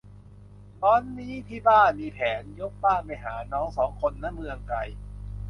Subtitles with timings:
[0.81, 4.79] ร้อนนี้ที่บ้านมีแผน ยกบ้านไปหาน้องสองคน ณ เมืองไกล